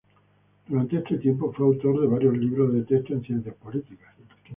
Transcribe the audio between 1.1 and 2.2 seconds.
tiempo fue autor de